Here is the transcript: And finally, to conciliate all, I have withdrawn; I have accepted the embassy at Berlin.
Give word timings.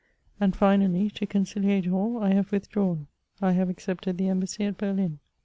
And 0.39 0.55
finally, 0.55 1.11
to 1.11 1.27
conciliate 1.27 1.87
all, 1.87 2.17
I 2.23 2.29
have 2.33 2.51
withdrawn; 2.51 3.05
I 3.39 3.51
have 3.51 3.69
accepted 3.69 4.17
the 4.17 4.29
embassy 4.29 4.63
at 4.65 4.77
Berlin. 4.79 5.19